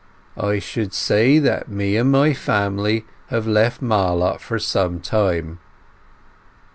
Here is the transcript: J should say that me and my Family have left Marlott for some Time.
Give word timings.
J 0.35 0.59
should 0.59 0.93
say 0.95 1.37
that 1.37 1.69
me 1.69 1.95
and 1.95 2.11
my 2.11 2.33
Family 2.33 3.05
have 3.27 3.45
left 3.45 3.83
Marlott 3.83 4.41
for 4.41 4.57
some 4.57 4.99
Time. 4.99 5.59